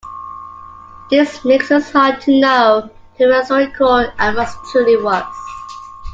[1.11, 5.31] This makes it hard to know who the historical Amos truly was.